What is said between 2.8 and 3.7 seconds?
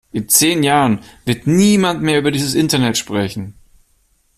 sprechen!